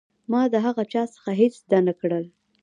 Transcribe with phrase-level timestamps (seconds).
[0.31, 2.25] ما د هغه چا څخه هېڅ زده نه کړل.